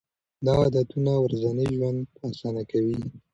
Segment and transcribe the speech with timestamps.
[0.45, 2.97] دا عادتونه ورځنی ژوند اسانه کوي.